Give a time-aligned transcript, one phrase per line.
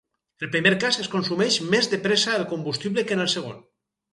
[0.39, 3.63] En el primer cas es consumeix més de pressa el combustible que en el segon.